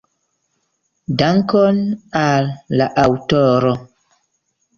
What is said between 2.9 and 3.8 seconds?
aŭtoro.